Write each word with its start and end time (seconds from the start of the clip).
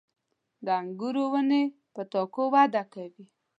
•د 0.65 0.67
انګورو 0.81 1.23
ونې 1.31 1.63
په 1.93 2.01
تاکو 2.11 2.43
وده 2.53 2.83
کوي. 2.93 3.25